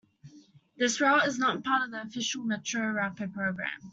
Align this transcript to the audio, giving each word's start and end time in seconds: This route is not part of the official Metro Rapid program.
This 0.77 0.99
route 0.99 1.27
is 1.27 1.37
not 1.37 1.63
part 1.63 1.83
of 1.85 1.91
the 1.91 2.01
official 2.01 2.41
Metro 2.43 2.89
Rapid 2.89 3.35
program. 3.35 3.79